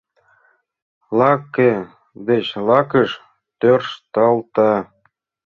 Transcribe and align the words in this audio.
Лаке 1.17 1.71
деч 2.27 2.45
лакыш 2.67 3.09
тӧршталта. 3.59 4.73